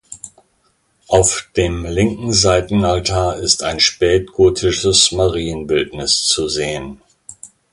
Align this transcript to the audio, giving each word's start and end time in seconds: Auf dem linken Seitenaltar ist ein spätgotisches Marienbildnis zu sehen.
Auf 1.09 1.51
dem 1.55 1.85
linken 1.85 2.33
Seitenaltar 2.33 3.35
ist 3.35 3.61
ein 3.61 3.79
spätgotisches 3.79 5.11
Marienbildnis 5.11 6.25
zu 6.25 6.49
sehen. 6.49 6.99